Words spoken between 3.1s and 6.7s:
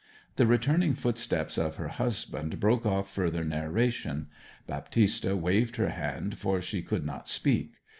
further narration. Baptista waved her hand, for